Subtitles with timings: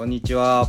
[0.00, 0.66] こんにちは。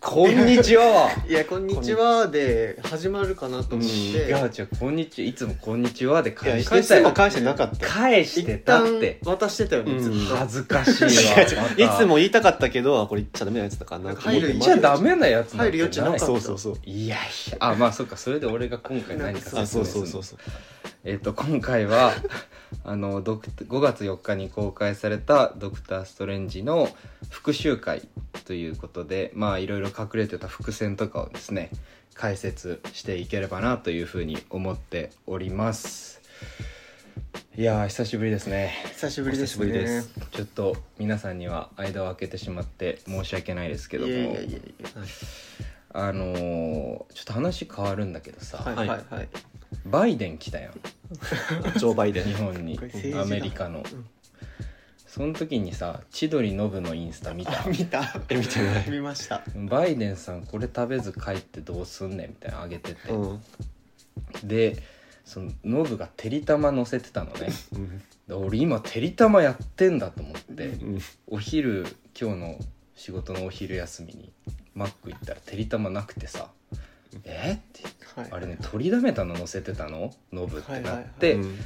[0.00, 1.10] こんにちはは。
[1.30, 5.28] いや、こんにちはで始まるかなと思っ違て、う違う、こんにちは。
[5.28, 7.02] いつもこんにちはでいや返いしてたよ。
[7.02, 9.20] つも返してなかった返して一たっ旦て。
[9.24, 10.36] 渡してたよね、うんずっと。
[10.38, 11.10] 恥ずかしいわ。
[11.94, 17.18] いつも言いたかったけどあこれ言っちゃダメなやつだからなと思って入る言っちゃダメなやつなんて入る余地なかったそうそうそういやい
[17.52, 20.38] や、あ、まあそうか、それで俺が今回何かあそうそうそうそう
[21.04, 22.12] えっ、と今回は
[22.84, 26.88] あのドク5月4日に公開された「ドクター・ストレンジ」の
[27.30, 28.08] 復習会
[28.44, 31.70] ということでまあいろいろ隠れてた伏線とかをですね
[32.14, 36.20] 解説していければなというふうに思っております
[37.56, 39.64] いやー久しぶりですね久しぶりですね。
[39.64, 44.88] お久しぶりですちょっと皆さんには間を空けてしまって申し訳ないですけどもいやいやいやいや。
[45.90, 48.76] あのーちょっと話変わるんだけどさ、はい。
[48.76, 48.88] はい。
[48.88, 49.28] はい。
[49.86, 50.72] バイデン来たやん。
[51.78, 52.24] ジョー・バイデン。
[52.24, 52.76] 日本に。
[52.76, 53.22] これ政治だ。
[53.22, 53.84] アメリカの、ん。
[55.06, 57.64] その時にさ千鳥ノブのインスタ見た？
[57.64, 58.22] 見た。
[58.28, 58.90] え見てない。
[58.90, 59.42] 見ました。
[59.68, 63.40] バイデンさんこれ食べず帰ってどうすんねんみたいなのあげてて、うん。
[64.44, 64.82] で
[65.24, 67.48] そのノブがてりたま乗せてたのね。
[67.72, 68.02] うん。
[68.28, 70.98] で俺今てりたまやってんだと思って、うん。
[71.26, 71.86] お昼
[72.18, 72.58] 今日の
[72.98, 74.32] 仕事のお昼休みに
[74.74, 76.50] マック行ったらてりたまなくてさ
[77.24, 77.52] 「え？
[77.52, 77.84] っ?」って。
[78.20, 78.28] はい。
[78.32, 79.38] あれね取りだめたの？
[79.38, 80.12] 乗せてたの？
[80.32, 81.46] ノブってなって、はいはい。
[81.46, 81.58] うん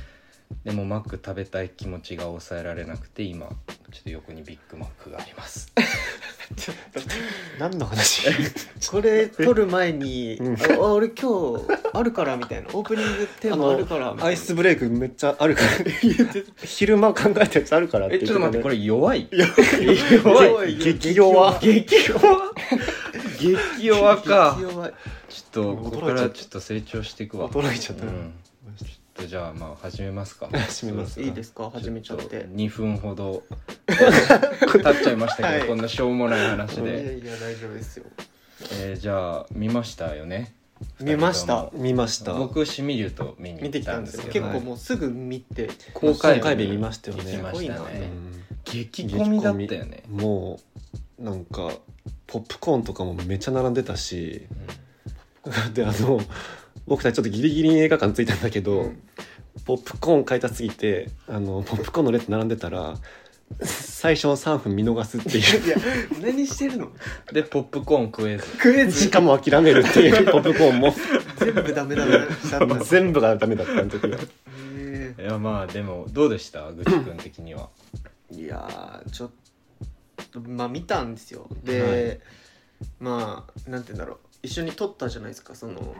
[0.64, 3.54] でもマック食べたい気持ちが抑えられなくて今ちょ
[4.00, 5.72] っと横にビッグマックがあります。
[7.58, 8.26] 何の話？
[8.90, 10.54] これ撮る前に、うん。
[10.54, 12.68] ああ俺今日あるからみたいな。
[12.72, 14.24] オープニングテーマあるからみたいな。
[14.26, 15.68] アイスブレイクめっちゃあるから。
[16.64, 19.28] 昼間考えたやつあるからえちょっと待ってこれれ弱い。
[19.32, 20.76] 弱い。
[20.76, 21.58] 激弱。
[21.60, 22.20] 激弱。
[23.38, 24.56] 激弱か。
[24.58, 24.88] 激弱。
[24.88, 24.92] い
[25.28, 27.48] ちょっとここからちょっと成長していくわ。
[27.48, 28.04] 驚いちゃった。
[28.04, 28.32] うん
[29.22, 30.48] とじゃあまあ始めますか。
[30.52, 31.16] 始めます。
[31.16, 31.20] か。
[31.22, 31.70] いいですか？
[31.70, 32.46] 始めちゃって。
[32.46, 33.42] 2分ほど。
[33.86, 35.68] 経っちゃいましたけど、はい。
[35.68, 38.04] こんなしょうもない話いやで、いや大丈夫ですよ。
[38.80, 40.54] えーじゃあ見ましたよね？
[41.00, 41.70] 見ました。
[41.74, 42.34] 見ました。
[42.34, 44.46] 僕シミリュウと見に行っきたんですけど。
[44.48, 45.68] 結構もうすぐ見て。
[45.94, 47.24] 公開公開日見ましたよね。
[47.32, 47.80] 行きましたね。
[48.00, 50.04] うん激コミだったよね。
[50.08, 50.60] も
[51.18, 51.72] うなんか
[52.28, 54.46] ポップコーンとかもめっちゃ並んでたし。
[55.74, 56.20] であの
[56.86, 59.02] 僕たちちょっとギリギリに映画館着いたんだけど、うん。
[59.64, 62.94] ポップコーン買いたすぎてあのポップコーンの列並んでたら
[63.60, 65.66] 最初の3分見逃すっていう。
[65.66, 65.76] いや
[66.22, 66.88] 何してるの？
[67.32, 68.46] でポップコーン食えず。
[68.52, 68.98] 食えず？
[68.98, 70.94] しかも諦めるっていう ポップコーンも。
[71.36, 72.08] 全部ダメだっ
[72.84, 74.18] 全部がダメだったあの時は。
[74.78, 76.72] へいやまあでもどうでした？
[76.72, 77.68] ぐちくん的には。
[78.32, 79.30] えいやーちょっ
[80.30, 81.46] とまあ見たんですよ。
[81.62, 82.20] で、
[82.98, 85.94] まあなんて言うんだろう一緒に撮ったじゃないですかその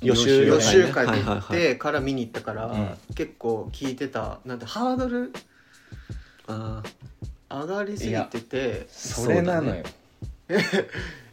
[0.00, 0.92] 予習予習ね。
[0.92, 1.58] 会撮っはいはいはい。
[1.58, 2.88] てから見に行ったから、うん。
[3.14, 4.40] 結構聞いてた。
[4.44, 5.32] なんてハードル
[6.46, 6.82] あ
[7.50, 10.86] 上がりすぎててそれなのよ、ー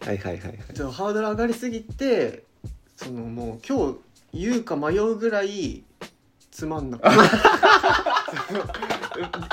[0.06, 0.48] はいはいはいはい。
[0.92, 2.44] ハードル上がりすぎて
[2.98, 4.00] そのもう今日
[4.34, 5.84] 言うか迷うぐらい
[6.52, 7.22] つまんなかった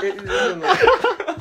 [0.05, 0.21] えで
[0.55, 0.63] も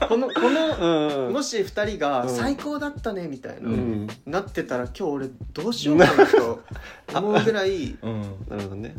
[0.09, 2.29] このこのうんもし2人がうん。
[2.29, 4.09] 最高だったねみたいな、うん。
[4.27, 6.63] なってたら今日俺どうしようかなと
[7.15, 8.95] 思うぐらい うん、なるほどね。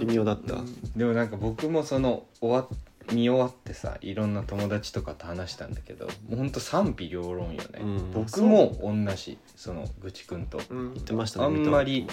[0.00, 0.54] 微妙だった。
[0.54, 0.92] うん。
[0.96, 2.68] でもなんか僕もその終わ
[3.12, 8.12] 見終わってさいろんな友達とかと話したんだけどもうほんと賛否両論よね、うん。
[8.12, 10.94] 僕も同じそのぐちくんと、うん。
[10.94, 12.06] 言ってましたねあんまり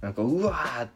[0.00, 0.10] な。
[0.10, 0.88] んかうわー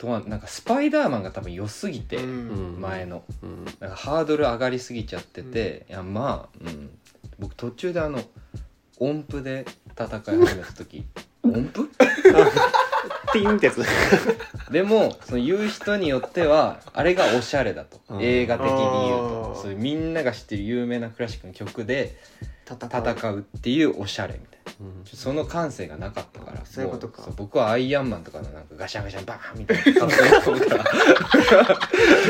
[0.00, 2.80] とはなんかスパイダーマンが多分良すぎて、うん。
[2.80, 3.22] 前の。
[3.42, 3.66] うん。
[3.80, 6.90] なんかハードル上がりすぎちゃってて、いやまあ、うん、
[7.38, 8.22] 僕途中であの
[8.98, 11.04] 音符で戦い始めた時。
[11.42, 11.90] 音符？
[13.34, 13.84] ピンってやつ。
[14.72, 18.00] でもその言う人によってはあれがおしゃれだと。
[18.08, 18.22] うん。
[18.22, 19.18] 映画的に言う
[19.54, 19.60] と。
[19.62, 22.16] そうみんなが知ってる有名なクラシックの曲で
[22.66, 24.56] 戦戦うっていうおしゃれみたいな。
[24.56, 24.59] うん
[25.04, 27.22] その感性がなかったからそういうことか。
[27.22, 30.00] も僕はアイアンマンとかのなんかガシャンガシャンバーンみたいな。
[30.00, 30.84] 感じだと思ったら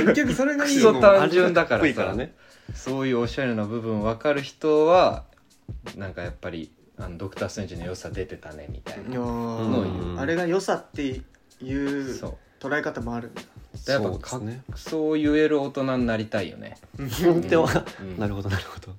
[0.07, 0.81] 結局それがいい。
[0.81, 1.87] ク単純だかからさ。
[1.89, 2.17] いから。
[2.17, 2.35] ね
[2.75, 5.25] そういうおしゃれな部分分かる人は
[5.97, 9.11] なんかやっぱりあのドクター・ストレンジの良さ出てたねみたいな。
[9.17, 11.23] のを言うあれが良さって
[11.63, 12.37] いうそう。
[12.61, 13.43] 捉え方もあるんだ。
[13.87, 14.63] やっぱそうね。
[14.75, 16.77] そう言える大人になりたいよね。
[16.99, 18.19] うん。
[18.19, 18.95] なるほどなるほど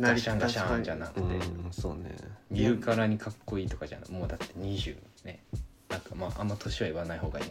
[0.00, 1.20] ガシャンガシャンじゃなくて。
[1.20, 1.24] う
[1.68, 2.14] んそうね。
[2.50, 5.42] 見るからにかっこいいとかじゃないもうだって20ね。
[5.88, 7.46] なんかまああんま年は言わない方がいい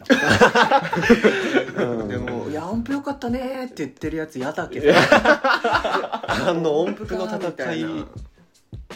[1.76, 1.84] な。
[1.84, 2.08] うん。
[2.08, 4.92] でも「いや音符良かったね」って言ってるやつ嫌だけど。
[4.94, 8.06] あの音符の戦いな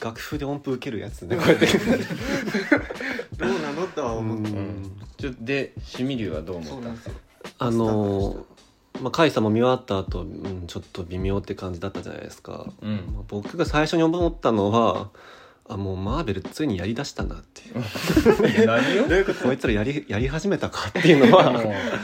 [0.03, 1.67] 楽譜で音符受けるやつねこうやって
[3.37, 4.93] どうなのとは思ったうん。
[5.17, 6.89] ちょでシミリュウはどう思った？
[6.91, 7.13] んですよ。
[7.59, 8.47] あの
[9.01, 12.97] まあ、甲斐さんも見終わった後、うん、ちょっと微妙って感じだったじゃないですか、うん。
[13.15, 15.11] まあ僕が最初に思ったのは
[15.69, 17.77] あもうマーベルついにやりだしたなっていう。
[18.67, 19.05] 何を？
[19.45, 21.53] こいつらやりやり始めたかっていうのは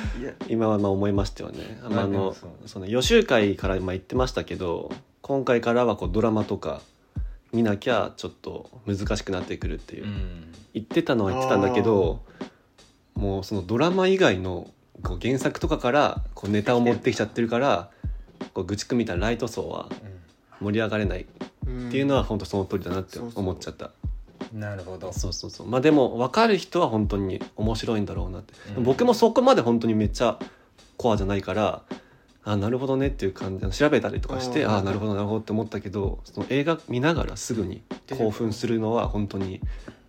[0.49, 1.81] 今はまあ思いましたよね。
[1.89, 2.37] まあ、あの
[2.67, 4.93] その予習会からまあ言ってましたけど
[5.23, 6.83] 今回からはこうドラマとか
[7.53, 10.53] 見なきゃちょっと難しくなってくるっていう、うん。
[10.75, 12.21] 言ってたのは言ってたんだけど
[13.15, 14.71] もうそのドラマ以外の
[15.03, 17.91] こう原作とかからこうネタを持ってきちゃってるから
[18.53, 19.89] こう愚痴くみたいなライト層は
[20.61, 21.27] 盛り上がれないっ
[21.91, 23.91] ていうのは本当その通りだなって思っちゃった。
[24.53, 25.13] なるほど。
[25.13, 25.67] そうそうそう。
[25.67, 28.85] まあでも分かる人は本当に面白いんだろうなって、うん。
[28.85, 30.39] 僕もそこまで本当にめっちゃ
[30.97, 31.83] コアじゃないから
[32.45, 34.71] あなるほどねっていう感じ調べたりとかしてうん。
[34.71, 37.83] あなるほどなるほどって思ったけどその映画見ながらすぐに
[38.17, 39.61] 興奮するのは本当に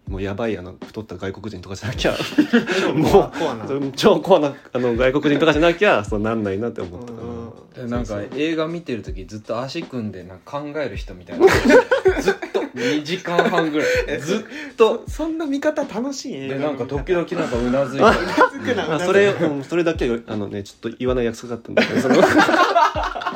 [0.07, 2.16] もうやばいあの太った外国人とかじゃなきゃ。
[2.96, 3.66] もコアな。
[3.66, 7.88] う超コアなあの外国人とかじゃなきゃそうなんないなって思ったかうん。
[7.88, 11.48] でなんか映画見てる時ずっと足組んでなんか考える人みたいな。
[12.22, 14.19] ずっと2時間半ぐらい。
[14.19, 14.40] ずっ
[14.78, 15.04] と。
[15.07, 18.18] そそんな見方楽しいでなんか時々なんかうなずいたり
[18.52, 22.16] つくならあそれ、うん、それだけはあのねちょっと言わない約束だったんだけどその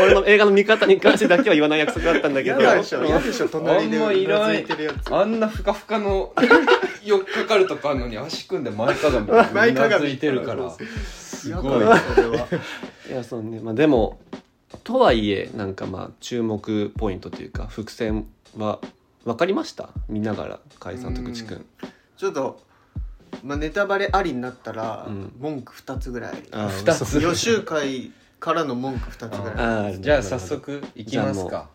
[0.00, 2.60] 俺の映画の見方に関してだけは言わない約束だったんだけど。
[2.60, 5.14] 嫌でしょ嫌でしょ隣でういずいてるやつ。
[5.14, 6.32] あんなふかふかの
[7.04, 9.94] よっかかるとかあるのに足組んで前かがみ 前かがみ。
[9.96, 10.70] うなずいてるから。
[10.70, 11.84] すすごい。
[12.14, 12.48] それは。
[13.08, 13.60] いやそうね。
[13.60, 14.18] まあでも
[14.84, 18.26] とはいえなんかまあ注目ポイントというか伏線
[18.56, 18.80] は
[19.24, 19.90] 分かりました？
[20.08, 21.64] 見ながら解散と口くん。
[22.16, 22.60] ちょっと
[23.44, 25.32] まあネタバレありになったらうん。
[25.38, 26.42] 文句2つぐらい。
[26.50, 28.10] あ二つそう予習会
[28.40, 29.54] からの文句2つぐらい。
[29.56, 31.68] あーじゃあ早速いきますか。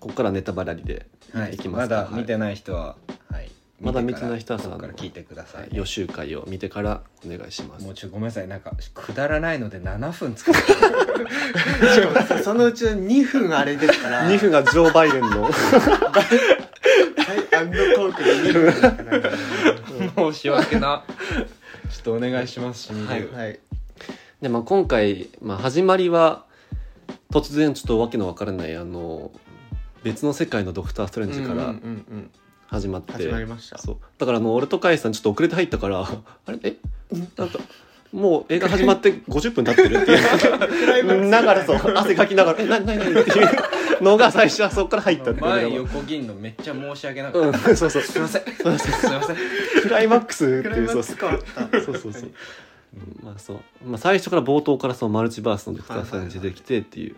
[0.00, 1.54] ここからネタバラリではい。
[1.54, 1.96] いきますか。
[1.96, 2.96] まだ見てない人は
[3.30, 3.50] はい。
[3.80, 5.68] まだ見てない人はそこから聞いてください。
[5.72, 7.84] 予習会を見てからお願いします。
[7.84, 8.48] もうちょっとごめんなさい。
[8.48, 10.60] なんかくだらないので7分使って。
[12.42, 14.28] そのうちの2分あれですから。
[14.28, 15.42] 2分がジョー・バイデンの。
[15.42, 15.52] はい
[17.54, 20.32] アンドトークで2分ですから。
[20.32, 21.04] 申し訳な。
[21.90, 23.58] ちょっとお願いしますしみはいるはい
[24.42, 26.44] で、まあ、今回、まあ、始まりは
[27.30, 29.30] 突然ちょっとわけのわからないあの
[30.02, 31.70] 別の世界のドクター・ストレンジからうんうんう
[32.16, 32.30] ん
[32.66, 33.76] 始まって、始まりました。
[33.76, 33.96] そう。
[34.16, 36.00] だからあの俺とカイさんちょっと遅れて入ったから
[36.46, 36.58] あれ？
[36.62, 36.76] え？
[37.36, 37.58] なんか
[38.14, 41.28] もう映画始まって50分経ってるっていう。
[41.28, 41.76] ながらそう。
[41.94, 43.48] 汗かきながら「えなになになに?」っていう。
[44.00, 47.76] のが最初はそこから入ったっていう前横切んのめっちゃ申し訳なかった、うん。
[47.76, 48.02] そうそう。
[48.02, 48.42] すいません。
[48.42, 49.36] すいません。
[49.82, 50.88] クライマックスっていう。
[50.88, 52.30] そうそうそうそう
[53.22, 57.16] まあそう、まあ、最初から冒頭からそのマルチバースのドクター・ストレンジ出てきてっていう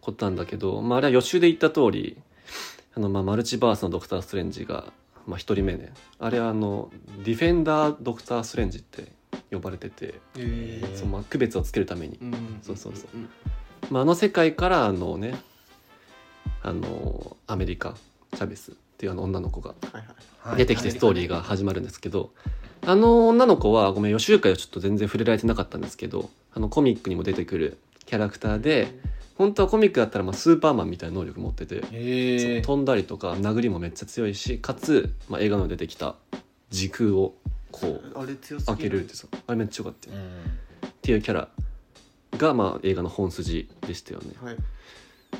[0.00, 2.16] ことなんだけど、まあ、あれは予習で言った通り
[2.96, 4.92] あのまあマルチバースのドクター・ストレンジが
[5.26, 5.92] まあ、一人目ね。
[6.20, 6.90] あれはあの
[7.24, 9.10] ディフェンダー・ドクター・ストレンジって
[9.50, 10.96] 呼ばれてて、えー。
[10.96, 12.58] そうまあ、区別をつけるために、うん。
[12.62, 13.08] そうそうそう。
[13.12, 13.28] うん。
[13.90, 15.36] まあ、あの世界からあのね
[16.62, 17.96] あのアメリカ
[18.34, 20.04] チャベスっていうあの女の子がはいはい。
[20.38, 20.58] はい。
[20.58, 22.30] 出てきてストーリーが始まるんですけど、
[22.86, 28.96] あの女の子はごめん予習会はちょっと全然触れられてなかったんですけどあのコミックにも出てくるキャラクターで
[29.36, 31.82] 本当はコミックだったらまあスーパーマンみたいな能力持ってて、
[32.62, 36.14] 飛んだりとか殴りもめっちゃ強いしかつ、まあ、映画の出てきた
[36.70, 37.34] 時空を
[37.70, 40.88] こう開けるってさあれめっちゃよかったよ、うん。
[40.88, 41.48] っていうキャラ
[42.38, 44.32] がまあ映画の本筋でしたよね。
[44.40, 44.56] はい。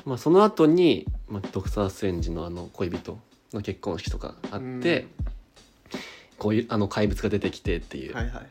[0.05, 3.17] まあ、その後に、まあ、ドクター・ストレンジのあの恋人
[3.53, 5.07] の結婚式とかあって、
[6.37, 8.45] こういうあの怪物が出てきてっていう、はいはい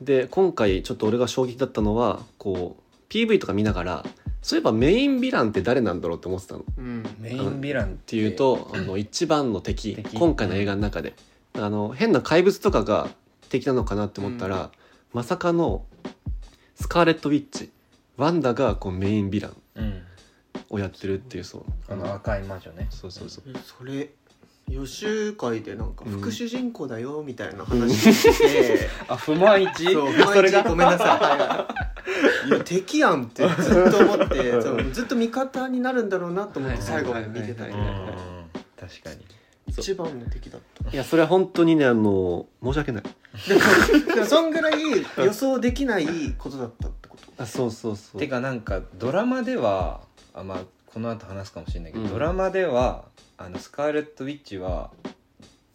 [0.00, 4.06] で今回ちょっと俺が衝撃だったのはこう PV とか見ながら
[4.42, 6.60] そういえばメインヴィランって誰なんだろうって思ってたの。
[6.60, 8.16] っうんメインヴィランって。
[8.16, 10.16] いうとあの一番の敵敵。
[10.16, 11.14] 今回の映画の中で。
[11.54, 13.08] あの変な怪物とかが
[13.48, 14.70] 敵なのかなって思ったら、
[15.12, 15.84] まさかの
[16.76, 17.70] スカーレット・ウィッチ
[18.16, 20.02] ワンダがこうメインヴィランうん。
[20.70, 21.64] をやってるっていうそう。
[21.92, 22.86] あの赤い魔女ね。
[22.90, 23.44] そうそうそう。
[23.48, 24.10] えそれ
[24.68, 29.92] 予習会でなんかうん副主人公だよみたいな話してて、あ不満一？
[29.92, 30.62] そうあそれが？
[30.62, 31.66] 毎日ごめんなさ
[32.46, 32.48] い。
[32.48, 38.14] いや敵やんってずっと思ってそうずっと味方になるんだろうなと思って最後まで見てたけどはいはいはいはい
[38.80, 39.24] 確かに。
[39.66, 40.90] 一番の敵だった。
[40.90, 43.02] いやそれは本当にねあの申し訳ない。
[43.02, 44.74] でもでもそんぐらい
[45.18, 46.06] 予想できない
[46.38, 47.42] ことだったってこと？
[47.42, 48.18] あそうそうそう。
[48.18, 50.00] てかなんかドラマでは
[50.32, 52.10] あまあこの後話すかもしれないけど、うん。
[52.10, 53.04] ドラマでは
[53.38, 54.90] あのスカーレット・ウィッチは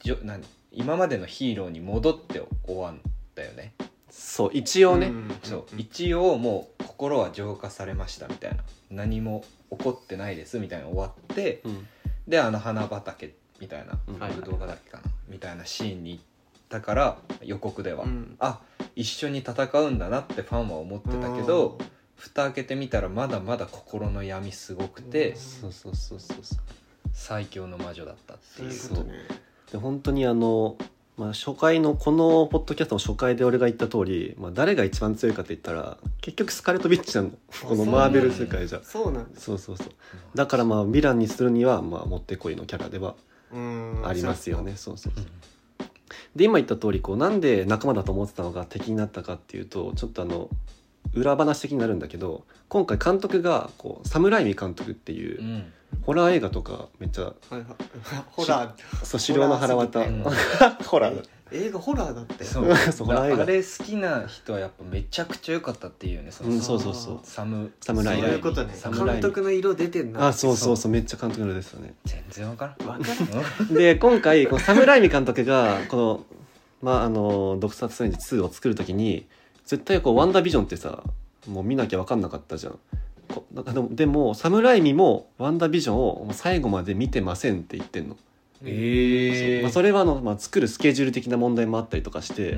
[0.03, 2.99] じょ何今までのヒーローに戻って終わん
[3.35, 3.73] だよね、
[4.09, 5.39] そう一応ね、ん。
[5.43, 8.63] そう一応もう心は浄化されましたみたいな。
[8.91, 11.87] 何も起こってないですみたいな終わってうん。
[12.27, 14.35] であの花畑みたいな、うん。
[14.35, 16.23] ブドウ畑かなみたいなシーンに行っ
[16.69, 18.35] たから予告では、うん。
[18.39, 18.59] あ
[18.95, 21.79] 一緒に戦うんだなってファンは思ってたけど
[22.15, 26.57] 蓋開けてみたらまだまだ心の闇すごくてそうそうそうそうそう
[27.13, 29.13] 最強の魔女だったってそういいううことね。
[29.71, 30.77] で本当にあの、
[31.17, 37.31] まあ、初回のこのポッドキャストの初回で俺が言った通り、まあ、誰が一番強いかって言ったら結局スカーレット・ビッチなの
[37.67, 39.87] このマーベル世界じゃそうなんですそうそうそう。
[40.35, 43.15] だからまあヴィランにするにはまあもってこいのキャラでは
[43.51, 44.01] うん。
[44.03, 44.75] ありますよね。
[44.75, 45.23] そうそうそう。
[46.35, 50.49] で今言った通りこうなんで仲間だと思ってたのが敵になったかっていうとちょっとあの
[51.13, 57.63] 裏話的になるんだけど今回監督がこうサムライミ監督っていううんホラー映画とかめっちゃはいはい。
[58.31, 59.05] ホラー。
[59.05, 60.03] そう狩猟の腹渡。
[60.03, 60.23] ホラー。
[60.73, 61.23] すぎてホラー。
[61.55, 62.43] 映画ホラーだって。
[62.43, 62.75] そう。
[62.75, 63.07] そう。
[63.07, 63.43] ホラー映画。
[63.43, 67.19] あれ好きな人はやっぱめちゃくちゃ良かったっていうよねそのうんそうそうそう。
[67.23, 68.73] サムそうサムライミいうことね。
[68.75, 71.93] サムライミ監督の色出てんなあそうそうそうめっちゃ監督のですよね。
[72.05, 72.87] 全然わからん。
[72.89, 73.03] わか
[73.59, 76.25] らんで今回このサムライミ監督がこの
[76.81, 79.25] まああの「ドクター・ストレンジ2」を作る時に
[79.65, 81.03] 絶対こうワンダービジョンってさ
[81.47, 82.79] もう見なきゃ分かんなかったじゃん
[83.51, 88.17] でもでもサムライミもワンダービジョンを最後まで見てませんって言ってんの、
[88.63, 92.57] ええまあ、それはあの、まあ、作るスケジュール的な問題もあったりとかして、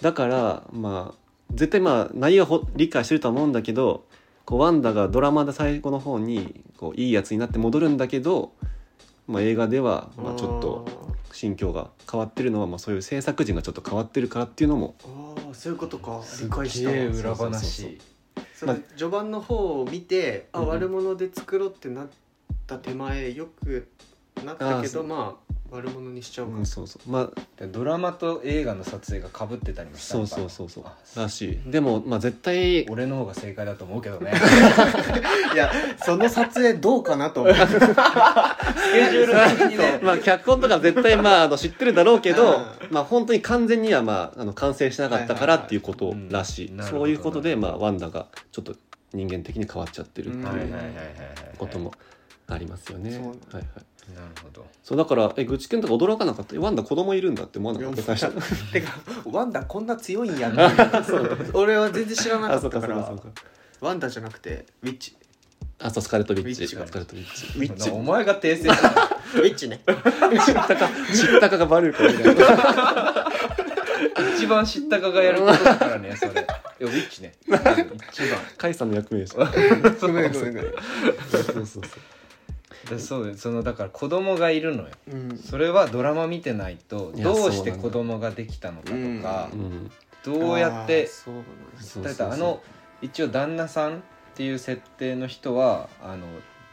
[0.00, 4.04] だからまあ絶対まあ内容はほ理解してるとは思うんだけど
[4.44, 8.52] こうワンダがドラマで最後の方にこういいやつになって戻るんだけど、
[9.26, 10.86] まあ、映画ではまあちょっと
[11.32, 14.94] 心境が変わってるのは、まあ、そういう制作陣がちょっと変わってるからっていうのも。
[15.04, 16.22] あーそういうことか。
[16.22, 16.90] す理解した。
[16.90, 17.98] 裏話
[18.60, 22.08] その序盤の方を見てあ悪者で作ろうってなっ
[22.66, 23.88] た手前よく
[24.44, 26.58] なったけどまあ悪者にしちゃおうか。
[26.58, 27.10] うん、そうそう。
[27.10, 30.84] まあでドラマと映画の撮影がかぶってたりもしたそうそうそうそう。
[30.86, 31.70] あらしい。
[31.70, 34.32] でもまあ絶対俺の方が正解だと思うけどね。
[35.54, 35.70] いや
[36.04, 37.54] その撮影どうかなと思う。
[37.54, 40.00] スケジュール的にね。
[40.04, 42.56] まあ脚本とか絶対まああの知ってるだろうけどう
[42.90, 46.86] まあ本当に完全にはまああの完成しなかったからっていうことらしいはいはい。
[46.86, 46.92] はい。
[46.92, 48.74] うんそういうことでまあワンダがちょっと
[49.12, 50.42] 人間的に変わっちゃってるってうん。
[50.42, 50.96] いうはいはいはいはいはい。
[51.58, 51.92] ことも
[52.46, 53.10] ありますよね。
[53.16, 53.64] はいはい。
[54.14, 56.54] なるほどそうだからえぐちくんとか驚かなかった？
[56.56, 58.02] えワンダ子供いるんだって思わなかった？
[58.02, 58.32] 最初。
[58.72, 58.98] てか
[59.30, 60.60] ワンダこんな強いんやって
[61.54, 63.12] 俺は全然知らなかったから。
[63.80, 65.16] ワンダじゃなくてウィッチ
[65.78, 66.54] あそうスカーレットビッチ。
[66.54, 67.58] スウィッチがカーレットビッチ。
[67.58, 68.90] ウィッチお前が訂正した
[69.40, 69.80] ウィッチね
[70.44, 73.26] 知ったか知ったかがバレるからみたいな。
[74.36, 76.44] 一番知ったかがやることだからねそれいや
[76.80, 77.60] ウィッチね一番
[78.58, 79.46] カイさんの役名でしょ。
[80.00, 80.72] ごめんごめんごめん
[81.30, 81.82] そうそうそう。
[82.88, 84.88] でそうよそのだから子供がいるのよ。
[85.12, 85.38] うん。
[85.38, 89.90] それはドラマ見てないといやどうして子供ができたのかとかうん。
[90.24, 91.44] どうやってあーそうなん
[91.78, 92.62] そうだってあの
[93.02, 94.00] 一応旦那さんっ
[94.34, 96.26] ていう設定の人はあの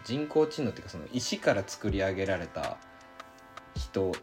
[0.06, 2.78] 人工知能っていうかその石から作り上げられた
[3.76, 4.14] 人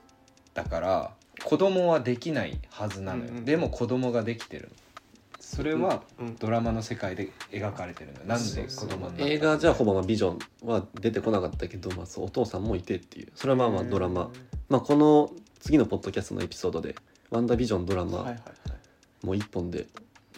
[0.54, 1.10] だから
[1.42, 3.44] 子供はできないはずなのよ、うんうん。
[3.44, 4.83] でも子供ができてるの
[5.44, 6.36] それはうん。
[6.36, 13.28] ドラマの世界で描かれてるのよなんで子供に映画じゃほぼまあビジョンは出てこなかったけど、まあ、お父さんもいてっていう。
[13.34, 14.30] それはまあまあドラマ、
[14.68, 16.94] まあ、この次のポッドキャストのエピソードで
[17.30, 18.34] 「ワンダービジョン」ドラマ、
[19.22, 19.86] もう一本で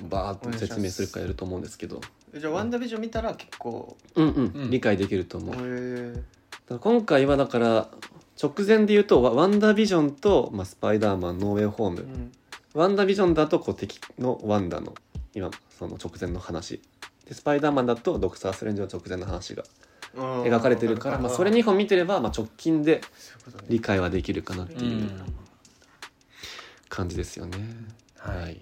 [0.02, 2.00] バーッと説明するかやると思うんですけど。
[2.36, 4.70] じゃあワンダービジョン見たら結構うんうん、うん。
[4.70, 6.22] 理解できると思う、へだえ
[6.68, 7.88] から今回はだから
[8.40, 12.32] 直前で言うとワワンダービジョンと、まあ、スパイダーマンノーウェイホーム、うん
[12.76, 14.94] ワンダービジョンだとこう敵のワンダの
[15.34, 16.82] 今その直前の話。
[17.26, 19.64] でスパイダーマンだとドクター・ストレンジの直前の話が
[20.14, 23.00] 描かれてるからまあ、それ2本見てれば、まあ、直近で
[23.68, 25.22] 理解はできるかなってういうん。
[26.88, 27.58] 感じですよね、
[28.18, 28.60] はい。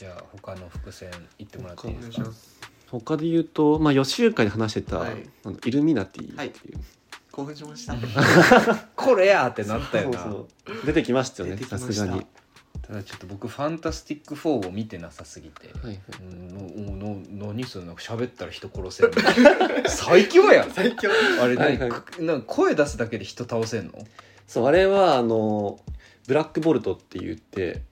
[0.00, 2.30] じゃあ他の伏線言ってもらっていいおですか？
[2.90, 5.28] 他で言うと、まあ、予習会で話してた、はい。
[5.44, 6.78] あのイルミナティっていう、
[7.30, 7.94] 興奮しました。
[8.96, 10.18] これやってなったよな。
[10.18, 10.86] そうそう。
[10.86, 12.26] 出てきましたよねさすがに、
[12.86, 16.00] ただちょっと僕「ファンタスティック4」を見てなさすぎて、はいはい。
[16.20, 23.92] うんのの何それなんか喋ったら人殺せるの最強やん最強あれ、はいはいくなんか声出すだけで人倒せんの
[24.46, 25.80] そうあれはあの
[26.26, 27.82] ブラックボルトって言って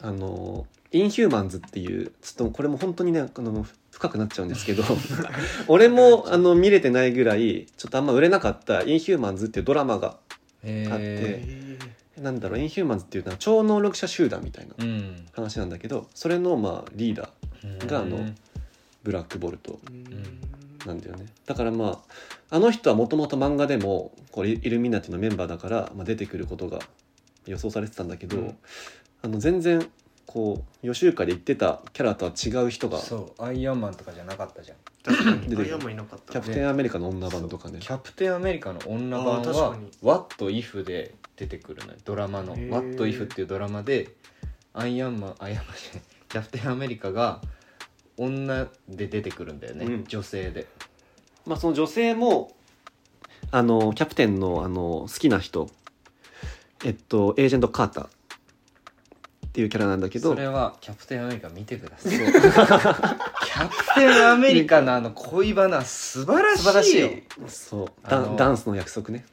[0.00, 4.84] あのインヒューマンズっていうちょっとこれも本当にねあの深くなっちゃうんですけど
[5.68, 10.18] 俺もあの見れてないぐらいちょっとあんま売れなかった「インヒューマンズ」っていうドラマが
[10.62, 11.78] へあってへ
[12.20, 15.26] なんだろうインヒューマンズっていうのは超能力者集団みたいなうん。
[15.32, 18.36] 話なんだけどそれのまあリーダーがあのうん。
[19.02, 19.78] ブラックボルト
[20.86, 21.26] なんだよね。
[21.46, 22.02] だからま
[22.50, 26.78] ああの人はもともと漫画でもこうイイルミナティのメンバーだから、まあ、出てくることが
[27.46, 28.58] 予想されてたんだけど、うん。
[29.22, 29.86] あの全然
[30.26, 34.76] こう予習会で言ってたキャラとは違う人がそうアイアンマンとかじゃなかったじゃん。
[35.04, 37.78] 確かにアイアンマンいなかったキャプテンアメリカの女版とかね。
[37.80, 41.98] キャプテンアメリカの女版はかに「What If」で出てくるのよ。
[42.04, 42.68] ドラマの「へー。
[42.70, 44.10] What If」っていうドラマで
[44.72, 46.02] アイアンマンアイアンマンじゃない。
[46.28, 47.40] キャプテンアメリカが
[48.16, 50.04] 女で出てくるんだよね、うん。
[50.04, 50.66] 女性で。
[51.46, 52.56] まあその女性も
[53.50, 55.68] あのキャプテンのあの好きな人。
[56.84, 58.06] えっとエージェント・カーター。
[58.06, 58.08] っ
[59.54, 60.30] ていうキャラなんだけど。
[60.30, 62.12] それはキャプテンアメリカ見てください。
[62.18, 66.66] キャプテンアメリカのあの恋バナ素晴らしい。
[66.66, 67.88] よ素晴らしいそう。
[68.08, 69.24] ダンスの約束ね。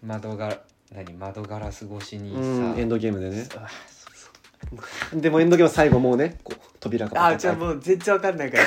[0.00, 0.60] 窓が
[0.92, 2.38] 何窓ガラス越しにさ。
[2.40, 2.42] う
[2.74, 3.46] んエンドゲームでね。
[3.56, 3.68] あ
[5.14, 8.58] でもエンドゲーム最後もうねこう扉があじゃあもう全然わかんないか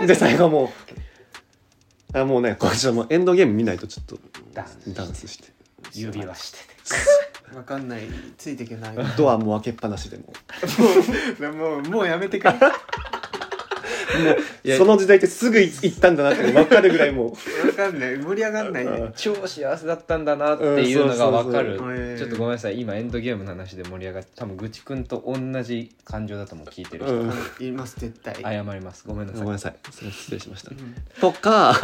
[0.00, 0.06] ら。
[0.06, 0.72] で最後も
[2.14, 2.18] う。
[2.18, 4.18] あもうねこれちょっともうエンドゲーム見ないとちょっと
[4.54, 5.52] ダンスダンスして。
[5.92, 7.54] 指輪してて。
[7.56, 8.02] わかんない。
[8.36, 8.96] ついていけない。
[9.16, 10.24] ドアも開けっぱなしでも
[11.52, 12.54] もうもうやめてくれ
[14.26, 17.36] わいやその時代ってすぐ行ったんだなって分かるぐらいも
[17.78, 18.18] かんない。
[18.18, 19.12] 盛り上がんないね。
[19.14, 21.78] 超幸せだったんだなっていうのが分かる。
[22.18, 22.80] ちょっとごめんなさい。
[22.80, 27.32] 今エンドゲームの話で盛り上がって多分ぐちくんと同じ感情だと思う聞いてる人、うん。
[27.60, 28.34] 言います絶対。
[28.42, 29.04] 謝ります。
[29.06, 29.42] ごめんなさい。
[29.42, 29.76] ごめんなさい。
[29.90, 30.70] それ失礼しました。
[30.70, 30.94] うん。
[31.20, 31.74] とか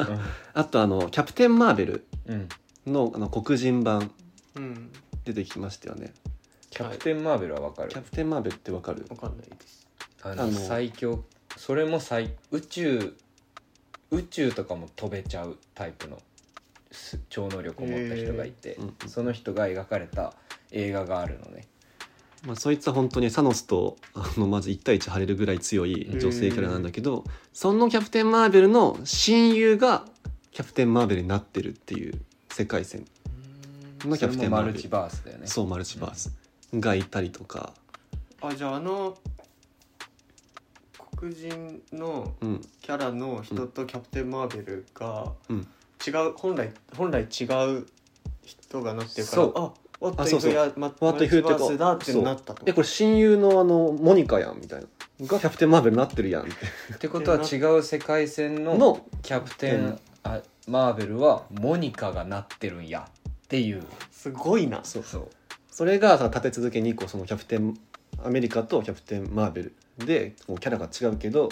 [0.53, 2.49] あとあのキャプテン・マーベルうん。
[2.87, 4.11] のあの黒人版
[4.57, 4.91] うん。
[5.25, 6.13] 出てきましたよね。
[6.71, 7.89] キャプテンマーベルは分かる。
[7.89, 9.07] キャプテン・マーベルって分かる？
[9.09, 9.87] わかんないです。
[10.23, 11.23] あの最強
[11.57, 13.17] それも最宇宙
[14.11, 16.21] 宇宙とかも飛べちゃうタイプの
[16.91, 20.33] す超能力を持った人がいて、その人が描かれた
[20.71, 21.67] 映画があるのね。
[22.47, 30.05] まあ、そいつは本当にサノスとあのまず1対1張れるぐらい強い女性キャラなんだけどそのキャプテン・マーベルの親友が
[30.51, 32.21] キャプテン・マーベルになってるっていう
[32.51, 33.07] 世界線
[34.05, 34.73] のキャプテン・マーベル。
[34.73, 35.47] マルチバースだよね。
[35.47, 36.37] そうマルチバース
[36.75, 37.73] がいたりとか、
[38.43, 39.17] あじゃああの
[41.25, 42.61] 黒人のうん。
[42.83, 45.67] キャラの人とキャプテン・マーベルがうん、
[46.07, 47.45] 違う本来本来違
[47.79, 47.87] う
[48.43, 49.53] 人がなってるからそう。
[49.57, 50.51] あワットあそうそう。
[50.51, 52.63] イフやマースだってなったと。
[52.67, 54.87] えこれ親友のあのモニカやんみたいな。
[55.27, 56.53] がキャプテン・マーベルになってるやんって
[56.95, 59.99] ってことは違う世界線ののキャプテン。
[60.25, 63.83] あマーベルはモニカがなってるんやっていう。
[64.11, 64.81] すごいな。
[64.85, 65.29] そうそう。
[65.71, 67.79] それがさ立て続けにこうそのキャプテン
[68.23, 71.49] アメリカとキャプテン・マーベルでこうキャラが違うけど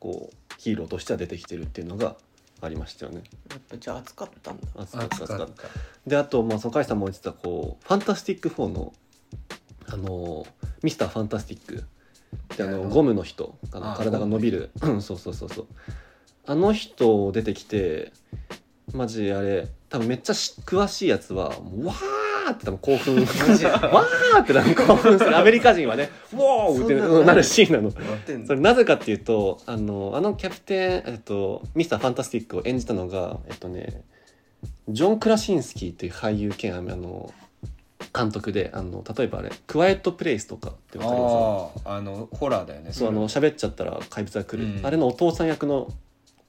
[0.00, 2.16] こうヒーローとしては出てきてるっていうのが
[2.60, 3.22] ありましたよね。
[3.50, 4.66] やっぱじゃあ熱かったんだ。
[4.76, 5.46] 熱かった熱かった。
[5.46, 5.68] た。
[6.06, 8.92] であと、まあ、その甲斐さんも言ってたこう「ファンタスティック4の」
[9.86, 10.46] あの
[10.82, 11.84] ミスターファンタスティック。
[12.54, 13.58] ってああののゴムの人。
[13.72, 14.70] あのあ体が伸びる。
[14.82, 15.66] うんそうそうそうそう。
[16.46, 18.12] あの人出てきて
[18.92, 23.16] マジあれ多分めっちゃし詳しいやつはもうわーって多分興奮。
[23.16, 25.36] わーって多分興奮する。
[25.36, 27.90] アメリカ人はね「ウォー!」ってななるシーンなの。
[28.46, 34.02] それなぜかっていうとあのあのキャプテン、えっと、ミスターファンタスティックを演じたのがえっとね
[34.88, 37.32] ジョン・クラシンスキーっていう俳優兼あの
[38.16, 41.88] 監督であの例えばあれ「クワイエット・プレイス」とかってわかります？
[41.88, 42.92] あのホラーだよね。
[42.92, 44.86] そうあの喋っちゃったら怪物が来る、うん。
[44.86, 45.88] あれのお父さん役の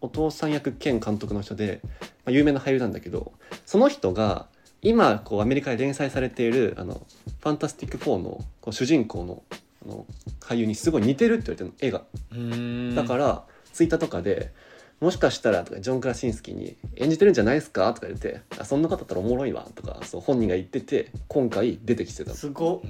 [0.02, 1.90] お父さん役兼監督の人で、ま
[2.28, 3.32] あ、有名な俳優なんだけど
[3.66, 4.48] その人が
[4.88, 6.94] 今こうアメリカで連載されている「あの
[7.42, 9.44] ファンタスティック4の」こう主人公の
[9.86, 10.06] あの
[10.42, 13.02] 俳優にすごい似てるって言われてるの絵が。
[13.04, 13.44] だから
[13.74, 14.52] ツイッターとかで
[15.02, 22.82] 「もしかしたら」とかジョン・クラシンスキーに「演じてるんじゃないですか?」とか言って「あそんな方だったらおもろいわ」とかそう本人が言ってて今回出てきてたすごっ。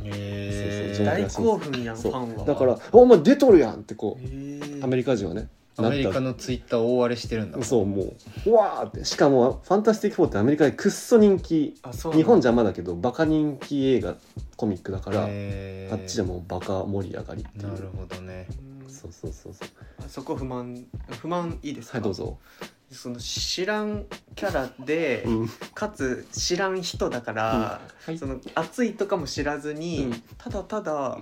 [1.06, 2.46] 大興奮やんファンは。
[2.46, 5.48] だから「お前出とるやん!」ってこうアメリカ人はね
[5.78, 7.58] アメリカのツイッター大荒れしてるんだ。
[7.58, 9.04] たそうもううわーって。
[9.06, 11.76] しかも「ファンタスティック4」ってアメリカでくっそ人気。
[12.14, 14.16] 日本じゃまだけどバカ人気映画
[14.56, 15.30] コミックだからあっ
[16.06, 17.74] ちでもバカ盛り上がりっていう。
[17.74, 18.48] なるほどね。
[18.50, 19.68] うんそうそうそうそう。
[20.00, 20.86] あそこ不満
[21.20, 21.98] 不満いいですか？
[21.98, 22.38] はいどうぞ、
[22.90, 25.50] その知らんキャラで、うん。
[25.74, 28.18] かつ知らん人だから、はい。
[28.18, 30.24] その熱いとかも知らずに、うん。
[30.38, 31.18] ただただ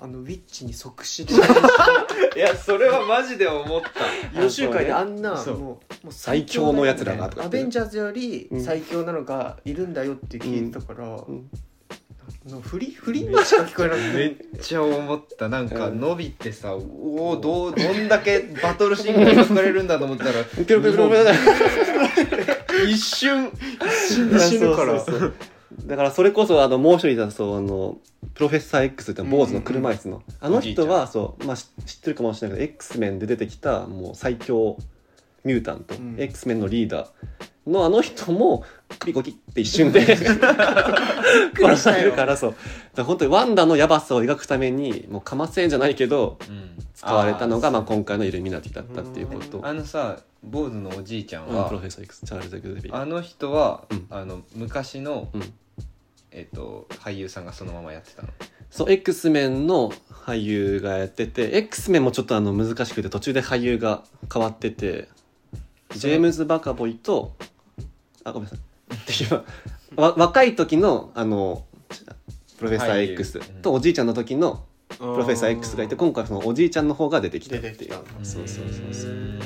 [0.00, 1.34] あのウィッチに即死で。
[2.36, 3.88] いやそれはマジで思った。
[4.40, 5.58] 予習会であんなそう。
[5.58, 7.36] もうもう最強のやつらがと。
[7.38, 8.60] かアベンジャーズよりうん。
[8.62, 11.48] 最強なのがいるんだよって聞いてたから、うん。
[12.48, 14.12] の振り振りにしか聞こえなくて。
[14.12, 14.26] め
[14.58, 15.48] っちゃ思った。
[15.48, 16.00] なんかうん。
[16.00, 20.32] 伸びてさおおどうどんだけバトルシーンが描かれるんだと思ったら
[20.66, 23.50] ペロペロペロペロ一瞬
[24.08, 24.20] 死
[24.58, 25.00] ぬから。
[25.00, 25.34] そうそうそう
[25.86, 27.98] だからそれこそあのもう一人だとあの
[28.34, 34.78] プロフェッサー X って坊主の車椅子の、あの人はそう、まあ、し知ってるかもしれないけど X メンで出てきたもう最強
[35.44, 36.16] ミュータント、うん。
[36.18, 38.64] X メンのリーダーのあの人も
[38.98, 42.50] 首ゴキって一瞬で殺されるからそう。
[42.50, 42.62] だか
[42.98, 46.38] ら本当にワンダのヤバさを描くためにもうかませんじゃないけど
[46.94, 49.58] 使われたのがまあ今回のイルミナティだったっていうこと。
[49.58, 49.66] うん。
[49.66, 52.96] あのさ坊主のおじいちゃんはうんプロフェッサー X チャールズ・エグゼビア。
[52.96, 54.06] あの人は、うん。
[54.10, 55.52] あの昔の、うん
[56.34, 58.28] えっと俳優さんがそのままやってたの？
[58.70, 65.08] そう X メンの俳優がやってて X メンもちょっとあの難しくて途中で俳優が変わってて
[65.94, 67.36] ジェームズ・バカボイと
[68.24, 69.44] あごめんなさい。
[69.96, 71.64] 若い時のあの
[72.58, 73.44] プロフェッサー X うん。
[73.62, 77.56] とおじいちゃんの時のププロフェッサー X がいて今回そのおじいちゃんの方が出てきた。
[77.56, 77.92] っていう
[78.24, 79.10] そうそうそうそう。
[79.10, 79.40] うん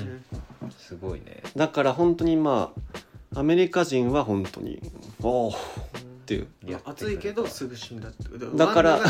[0.78, 1.42] すごいね。
[1.54, 2.72] だから本当にま
[3.34, 4.80] あアメリカ人は本当に
[5.22, 5.54] おお
[6.28, 6.40] っていう。
[6.40, 6.90] やってくれた。
[6.90, 8.24] 熱いけどすぐ死んだって。
[8.54, 9.00] だから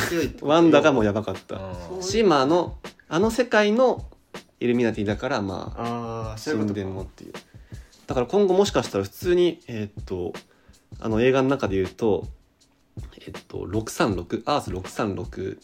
[0.43, 1.57] ワンダがもうやばかった。
[1.91, 2.03] うん。
[2.03, 2.79] シマの
[3.09, 4.07] あの世界の
[4.61, 6.55] イルミナティだからまああ
[6.85, 7.33] もっていう。
[8.07, 10.33] だから今後もしかしたら普通にえーっと
[11.01, 12.27] あの映画の中で言うと
[13.27, 15.59] えっと636アース636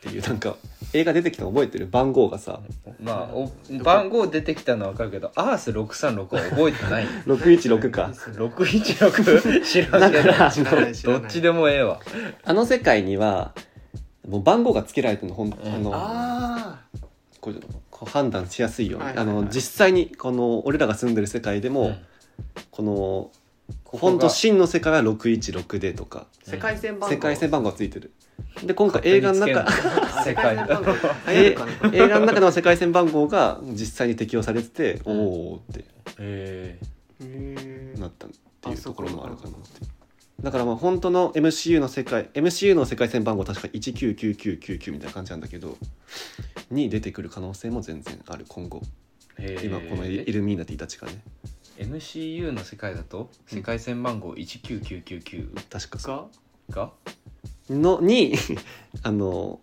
[0.00, 0.56] っていうなんか
[0.94, 1.86] 映画出てきたの覚えてる？
[1.86, 2.60] 番号がさ。
[3.02, 7.06] まあお番号出てきたのは分かるけどアース636は覚えてない。
[7.28, 8.10] 616か。
[8.14, 10.24] 616知らんけど。
[10.24, 11.20] だから知らない知らない。
[11.20, 12.00] どっちでもええわ。
[12.44, 13.54] あの世界には
[14.26, 15.52] もう番号がつけられてるのほん、ん。
[15.52, 16.80] あのあ
[17.40, 17.60] こう
[17.90, 19.36] こう判断しやすいように、はいはいはい。
[19.36, 21.96] あの実際にこの俺らが住んでる世界でも、うん。
[22.70, 23.30] この
[23.84, 26.26] ここが本当真の世界は616でとか。
[26.46, 27.14] あ世界線番号。
[27.14, 28.12] 世界線番号がついてる
[28.64, 29.66] で今回映画の中
[30.24, 30.56] 世界。
[31.28, 31.54] 映
[32.08, 35.18] 画の中の世界線番号が実際に適用されてて、うん。
[35.18, 35.84] おおって
[36.18, 36.78] え
[37.98, 39.86] なったっていうところもあるかなって。
[40.42, 45.76] だからまあ本当の MCU の世界 MCU の世界線番号は確か199999みたいな感じなんだけど
[46.70, 48.82] に出てくる可能性も全然ある今後。
[49.38, 51.22] え今このイイルミナティたちがね。
[51.78, 55.98] MCU の世界だと世界線番号19999確か。
[55.98, 56.30] そ
[56.70, 56.84] が？
[56.84, 56.90] が？
[57.19, 57.19] う
[57.70, 58.34] のに
[59.02, 59.60] あの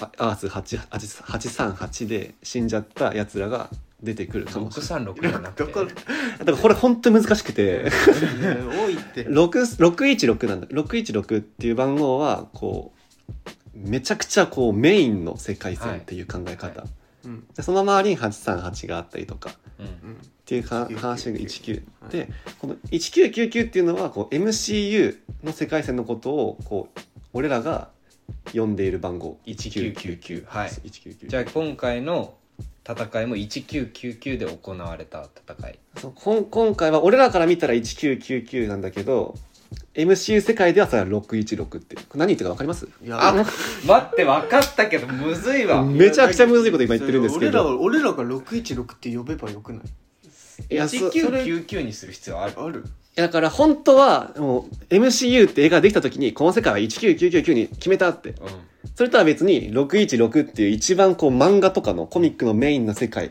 [0.00, 3.70] あアース8 838で死んじゃったやつらが
[4.02, 4.46] 出てくる。
[4.46, 5.72] かもしれない636じゃなくて。
[6.38, 7.90] だからこれ本当に難しくて。
[7.90, 9.26] 多いって。
[9.28, 10.66] 6 616なんだ。
[10.68, 16.86] 616っていう番号はこうめちゃくちゃこうメインの世界線っていう考え方、は
[17.24, 17.44] うん。
[17.54, 19.52] でその周りに838があったりとか。
[19.78, 19.86] うん。
[19.86, 20.16] うん
[20.50, 22.10] っていうか19話が19、はい。
[22.10, 27.00] でこの1999っていうのはこう MCU の世界線のことをこう
[27.32, 27.88] 俺らが
[28.54, 30.68] 呼んでいる番号1999はい。
[30.68, 32.34] 1999じゃあ今回の
[32.88, 35.78] 戦いも1999で行われた戦い。
[35.96, 39.36] そうこん今回は俺らから見たら1999なんだけど
[39.94, 41.96] MCU 世界ではそれは616って。
[41.96, 42.88] これ何言ってるか分かります？
[43.02, 45.84] いやあ待って分かったけどむずいわ。
[45.84, 47.62] めちゃくちゃむずいこと今言ってるんですけど。
[47.62, 49.82] 俺らは俺らが616って呼べばよくない？
[50.74, 52.54] いやそそれ1999にする必要ある。
[52.56, 52.84] ある
[53.20, 58.30] だから本当はもう MCU って映画ができた時にこの世界は19999に決めたって。
[58.30, 58.36] うん。
[58.94, 63.30] それとは別に616っていう一番こう漫画とかのコミックのメインの世界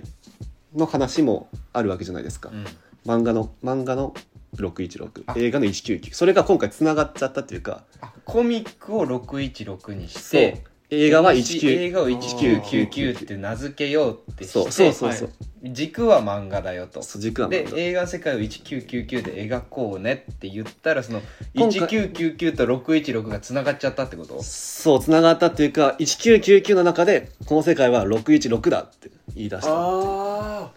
[0.75, 2.65] の話もあるわけじゃないですか、うん。
[3.05, 4.13] 漫画の漫画の
[4.55, 5.33] 616あ。
[5.37, 7.83] 映画の199それが今回つながっちゃったっていうか。
[8.01, 10.41] あコミックを616にしそう。
[10.41, 15.31] て映画は映19画を1999って名付けようってしてそうそうそうそう、
[15.63, 17.01] 軸は漫画だよと。
[17.03, 17.77] そう軸はで漫画。
[17.77, 21.21] 映画世界を1999で描こうねって言ったらその
[21.53, 24.41] 今回1999と616がつながっちゃったってこと？
[24.41, 30.71] そうつながったっていうか1999の中でこの世界は616だって言い出したあ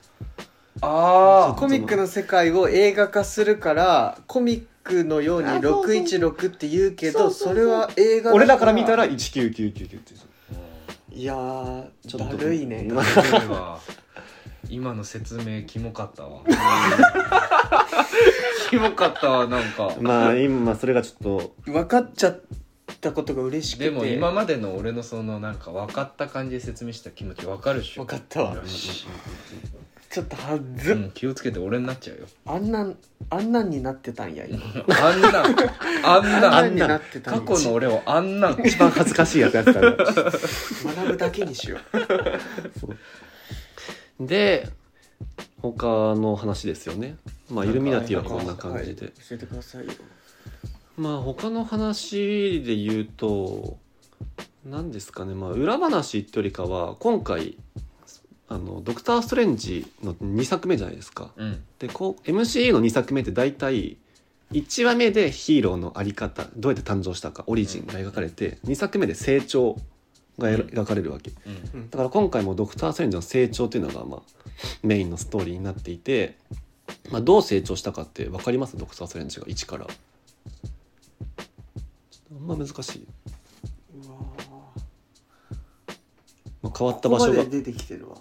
[0.80, 7.54] ああコミックの世界を映画化するからコミックのようにあそうそう616って言うけどそうそうそう。
[7.54, 10.14] それは映画だ俺らから見たら1999って
[11.14, 13.78] いやーちょっとだるいねまあ
[14.68, 16.42] 今の説明キモかったわ。
[18.70, 19.94] キモかったわなんか。
[20.00, 21.54] まあ今それがちょっと。
[21.64, 22.40] 分かっちゃっ
[23.00, 23.84] たことが嬉しくて。
[23.86, 28.04] でも今までの俺のそのなんか分かった感じで説明した気持ち分かるっしょ。
[28.04, 28.54] 分かったわ。
[28.54, 29.06] よし
[30.10, 32.26] ちょっとはず、うん、気をつけて俺になっちゃうよ。
[32.44, 32.96] あんなん
[33.30, 34.60] あんなんになってたんや今。
[34.88, 35.34] あんなん。
[35.36, 35.54] あん
[36.04, 37.40] あんななんんになってたんや。
[37.40, 38.60] 過去の俺をあんなん。
[38.62, 41.80] 一番恥ずかしいやつやってたね学ぶだけにしよう
[44.20, 44.68] で
[45.60, 47.16] 他の話ですよね。
[47.50, 49.92] まあイルミナティはこんな感じで、はい教えてくださいよ。
[50.96, 53.78] まあ他の話で言うと
[54.64, 55.34] 何ですかね。
[55.34, 57.56] まあ裏話ってよりかは今回
[58.48, 61.30] あのドクター・ストレンジの2作目じゃないですか。
[61.36, 61.62] うん。
[61.78, 63.96] でこう MCU の2作目って大体
[64.52, 69.78] 1話目でヒーローのあり方どうやって誕生したかオリジンが描かれて、2作目で成長
[70.42, 71.32] が描かれるわけ。
[71.72, 71.90] うん。
[71.90, 74.20] だから今回もドクター・ストレンジの成長っていうのがまあ
[74.82, 76.36] メインのストーリーになっていて、
[77.10, 78.76] まあ、どう成長したかって分かります？
[78.76, 79.86] ドクター・ストレンジが1から。
[82.30, 83.06] あんま難しい、
[83.94, 84.16] うわ
[86.62, 87.44] まあ、変わっーた場所が。
[87.44, 88.16] 出てきてるわ。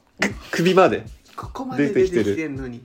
[0.51, 1.05] 首まで、
[1.35, 2.83] ここまで出てきてんのに。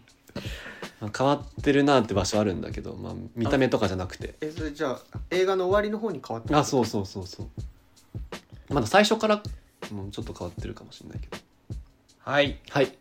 [0.99, 4.35] まあ、変わってるなって場所あるんだけど、まあ、見た目とかじゃなくて。
[4.41, 7.49] えそれじゃあ映画の終わりの方に変わったあそうそうそうそう
[8.69, 9.43] まだ最初から
[9.93, 11.37] もうちょっと変わってるかもしれないけど。
[12.19, 12.59] はい。
[12.71, 12.97] はい。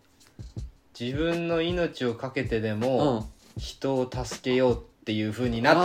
[1.00, 3.26] 自分の命を懸けてでうもん。
[3.58, 5.82] 人を助けようっていう風になった。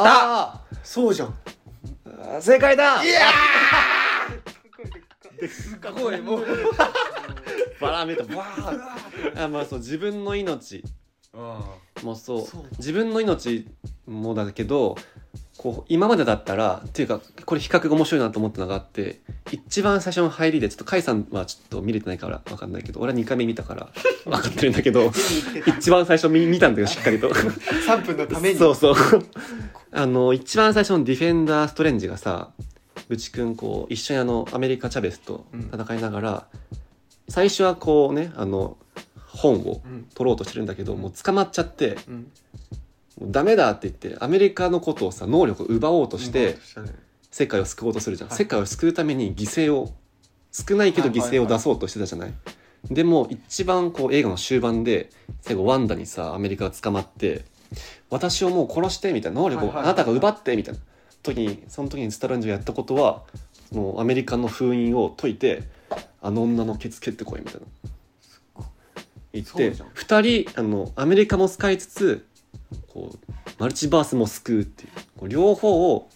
[0.55, 1.35] あそうじゃん。
[2.07, 3.01] ー正解だ。
[5.49, 6.37] すごいも。
[6.39, 6.45] う
[7.81, 9.45] バラメータバー。
[9.45, 10.85] あまあそう自分の命。
[12.03, 12.47] もそう。
[12.47, 12.65] そう。
[12.79, 13.67] 自分の命
[14.07, 14.97] もだけど
[15.57, 19.21] こう今までだったらっていうかこれ比較が面白いなと思ったのがあって
[19.53, 23.89] 一番最初の入りでちょっと甲斐さんはちょっと見れてないから分かんないけど俺は2回目見たから
[24.25, 25.13] 分かってるんだけど
[25.67, 27.29] 一番最初見見たんだよしっかりと。
[27.29, 28.59] 3分のために。
[28.59, 28.95] そうそう。
[29.93, 32.51] あの一番最初のディフェンダーストレンジがさ
[33.11, 36.47] 内くんこう一緒にあのアメリカチャベスと戦いながら、
[37.29, 38.79] 最初はこうねあの
[39.27, 40.07] 本をうん。
[40.15, 42.33] 取ろうとしてるんだけどもう捕まっちゃってうん
[43.21, 46.59] ダメだって言ってアメリカのことをさ能力を奪おうとして
[47.31, 48.39] 世界を救おうとするじゃん、はい。
[48.39, 49.93] 世界を救うために犠牲を
[50.53, 52.33] 少ないけど犠牲を出そうとしてたじゃない,、
[52.91, 55.11] でも一番こう映画の終盤で
[55.43, 57.45] 最後ワンダにさアメリカが捕まって
[58.09, 60.81] 私をもう殺してみたいな能力をあなたが奪ってみたいな
[61.23, 63.23] 時にその時にスタランジがやったことは
[63.69, 65.63] そのアメリカの封印を解いて
[66.21, 67.61] あの女のケツ蹴ってこいみたいな。
[69.33, 69.89] 言ってそうじゃん。
[69.91, 72.27] 2人あのアメリカも使いつつ
[72.89, 74.91] こうマルチバースも救うっていう。
[75.19, 76.09] こう両方を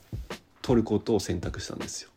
[0.62, 2.10] 取ることを選択したんですよ。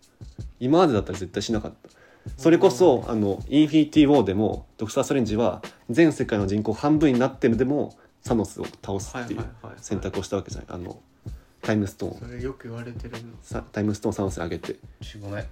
[0.60, 1.90] 今までだったら絶対しなかった。
[2.38, 10.68] それこそあのインフィニティ・ウォーでもドクター・ストレンジは全世界の人口半分になってるでもサノスを倒すっていうはいはいはい選択をしたわけじゃない。
[10.70, 11.00] あの
[11.62, 12.20] タイムストーン。
[12.30, 13.18] それよく言われてるの。
[13.42, 14.76] さタイムストーンサノスにあげて。
[15.22, 15.46] ごめん。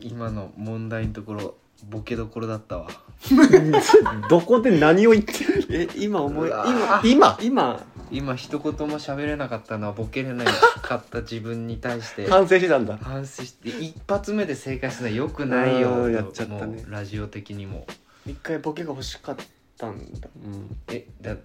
[0.00, 1.54] 今の問題のところ
[1.88, 2.88] ボケどころだったわ。
[4.28, 5.66] どこで何を言ってる？
[5.70, 12.28] え今思い今今今今一言も喋れなかったのはボケれなかった自分に対して。
[12.28, 12.98] 反省してたんだ。
[12.98, 16.84] 反省して一発目で正解するのはよくないようんやっちゃったね。
[16.88, 17.86] ラジオ的にも。
[18.26, 19.36] 一回ボケが欲しかっ
[19.78, 20.28] たんだ。
[20.44, 20.76] うん。
[20.88, 21.36] えだ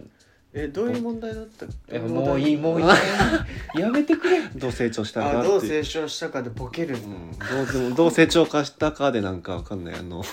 [0.54, 1.66] えどういう問題だった？
[1.90, 2.88] えもういいもういい。
[3.80, 4.42] やめてくれ。
[4.56, 6.96] どう成長したかあどう成長したかでボケる。
[6.96, 9.96] うん、どうでもどう成長化したかでなんかわかんない。
[9.96, 10.24] あの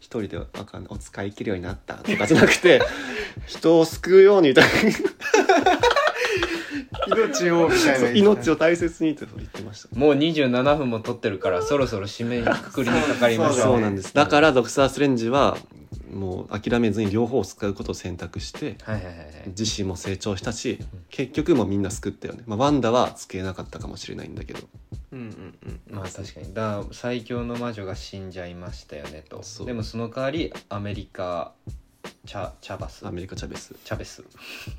[0.00, 0.90] 一人でわかんない。
[0.90, 2.80] お使い切るようになったとかじゃなくて
[3.46, 4.64] 人を救うようにみたい
[7.06, 9.98] 命をみたいなな命を大切にって言ってました。
[9.98, 13.54] もう27分も撮ってるからそろそろ締めくくりにかかりましょう。
[13.54, 14.14] そうそうなんです。
[14.14, 15.56] だからドクター・ストレンジは
[16.12, 19.26] もう諦めずに両方を使うことを選択してはいはいはいはい。
[19.48, 20.78] 自身も成長したし
[21.10, 24.60] 結局もうみんな救ったよね、まあ、ワンダは救えなかったかもしれないんだけど。
[25.12, 25.54] うんうん
[25.88, 25.94] うん。
[25.94, 26.52] まあ確かに。
[26.54, 29.42] だ最強の魔女が死んじゃいましたよねと。
[29.42, 29.66] そう。
[29.66, 31.52] でもその代わりアメリカ
[32.28, 33.06] チャチャバス。
[33.06, 33.74] アメリカチャベス。
[33.82, 34.22] チャベス。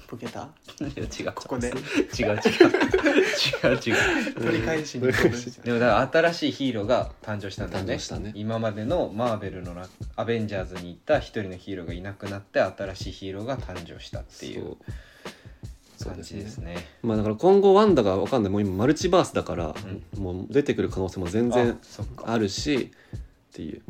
[0.07, 0.41] ボケた？
[0.81, 1.31] いや違う。
[1.33, 1.69] ここで？
[1.69, 2.35] 違う違う。
[3.65, 3.91] 違う違
[4.29, 4.33] う。
[4.35, 7.93] 取り返しに取り返しでもだから新しいヒーローが誕生したんだよね。
[7.95, 8.33] 誕生したね。
[8.35, 14.77] 今までのマーベルのなアベンジャーズに行った一人のヒーローがいなくなって新しいヒーローが誕生したっていう
[15.97, 16.13] そう。
[16.13, 16.85] 感じですね。
[17.01, 18.51] まあだから今後ワンダがわかんない。
[18.51, 19.73] もう今マルチバースだから、
[20.19, 22.25] もう出てくる可能性も全然あそっか。
[22.31, 23.19] あるしっ
[23.53, 23.81] ていう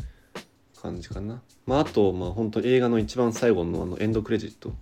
[0.82, 1.42] 感じかな。
[1.66, 4.74] まああとまあ本当映画の一番最後のあのエンドクレジット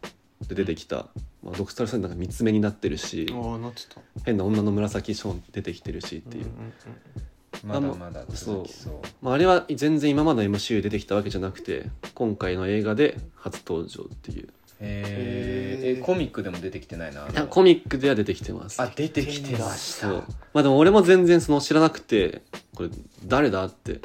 [0.48, 1.08] で出てきた、
[1.44, 3.28] まあ、ドクター・ストレンジが三つ目になってるし
[4.24, 6.46] 変な女の紫ショーン出てきてるしっていう、
[7.64, 9.00] まだまだ続きそう。
[9.22, 14.50] まあ、あれは全然今までの MCU 出てきたわけじゃなくて今回の映画で初登場っていう。
[14.80, 17.24] えコミックでも出てきてないな。
[17.24, 18.80] あのいやコミックでは出てきてます。
[18.80, 20.10] あ出てきてました。
[20.10, 20.24] そう。
[20.54, 22.44] まあでも俺も全然その知らなくて
[22.76, 22.90] これ
[23.26, 24.02] 誰だって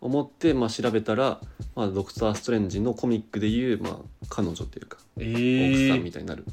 [0.00, 1.40] 思ってまあ調べたら、
[1.74, 3.96] まあ、ドクター・ストレンジのコミックでいう、まあ、
[4.28, 6.44] 彼女っていうかえ奥さんーみたいになる、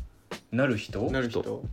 [0.51, 1.01] なる人？
[1.11, 1.63] なる人。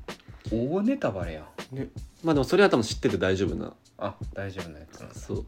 [0.51, 1.77] 大ネタバレやん。
[1.77, 1.89] ね。
[2.23, 5.15] まあでもそれは多分知ってて大丈夫なあ大丈夫なやつなんだ。
[5.15, 5.47] そう。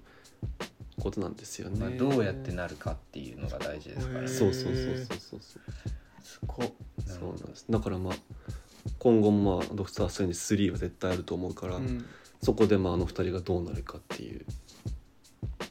[1.01, 4.21] ことなんですよね、まあ、どうやってなるかっていうのが大事ですから。
[4.23, 5.41] ねそうそうそうそうそうそう。
[6.23, 6.73] すごっ。
[7.07, 7.67] そうなんです。
[7.69, 8.15] だからまあ
[8.99, 12.05] 今後もまあドクター・ストレンジ3は絶対あると思うから、うん。
[12.43, 14.45] そこでまああの二人がどうなるかっていう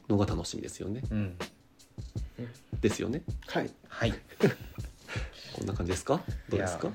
[0.08, 1.02] のが楽しみですよね。
[1.10, 1.36] うん。
[2.80, 3.22] ですよね。
[3.46, 3.70] はい。
[3.88, 4.12] はい。
[5.56, 6.20] こんな感じですか？
[6.48, 6.88] どうですか？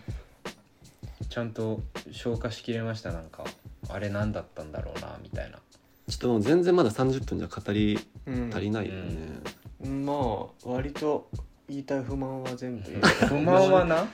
[1.21, 3.45] いちゃんと消化しきれましたなんか。
[3.89, 5.57] あれ何だったんだろうなみたいな。
[6.09, 8.49] ちょっともう全然まだ30分じゃ語りうん。
[8.53, 9.39] 足りないよね、
[10.03, 11.29] まあ割と
[11.67, 12.89] 言いたい不満は全部。
[13.27, 14.07] 不満はな？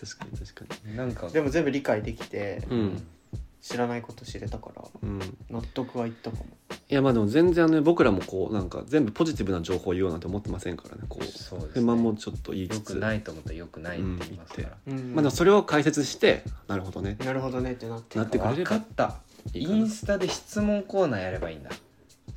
[0.00, 1.28] 確かに確かなんか。
[1.28, 3.06] でも全部理解できてにうん。
[3.60, 5.20] 知らないこと知れたからうん。
[5.50, 6.44] 納得はいったかも
[6.94, 11.24] いやまあでも全然あの僕らもこうなんか全部ポジティブな情報を言おうなんて思ってませんからねこう。
[11.24, 11.72] そうですね。
[11.74, 15.12] 不満もちょっと言いつよつくないと思ったらよくないって言いますから、うん。
[15.12, 17.16] まあでもそれを解説してなるほどね。
[17.24, 18.54] なるほどねってなってなってくれれば。
[18.58, 19.16] 分かった。
[19.54, 21.70] インスタで質問コーナーやればいいんだ。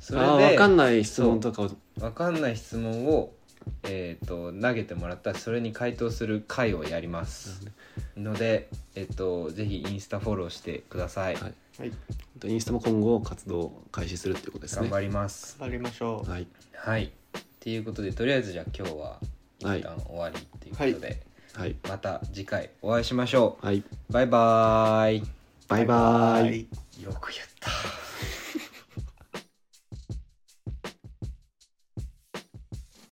[0.00, 1.70] それで分かんない質問とかを。
[2.00, 3.32] わかんない質問を、
[3.84, 7.64] えー、と投げてもらったらそれに回答する回をやります。
[8.16, 11.92] ので、えっとぜひインスタフォローしてください、はいはい。
[12.44, 14.88] インスタも今後活動を開始するっていうことですね。
[14.88, 15.56] 頑張ります。
[15.60, 16.28] 頑張りましょう。
[16.28, 16.48] はい。
[16.74, 17.04] はい。
[17.04, 17.10] っ
[17.60, 19.20] ていうことでとりあえずじゃあ今日は
[19.62, 19.80] はい。
[19.80, 21.22] 一旦終わりっていうことで、
[21.54, 21.76] はい。
[21.88, 23.66] また次回お会いしましょう。
[23.66, 23.84] はい。
[24.10, 25.22] バイバーイ。
[25.68, 26.66] バイバイ
[26.98, 27.02] イ。
[27.04, 27.70] よく言った